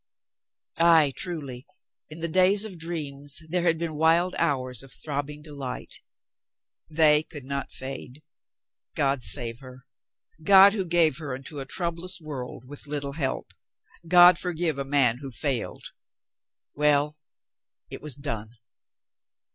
[0.77, 1.63] Ay, truly,
[2.09, 6.01] in the days of dreams there had been wild hours of throbbing delight.
[6.89, 8.23] They could not fade.
[8.95, 9.85] God save her!
[10.41, 13.53] God who gave her into a troublous world with little help.
[14.07, 15.91] God forgive a man who failed.
[16.73, 17.19] Well.
[17.91, 18.57] It was done.